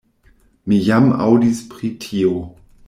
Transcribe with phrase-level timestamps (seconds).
[0.71, 2.37] Mi jam aŭdis pri tio.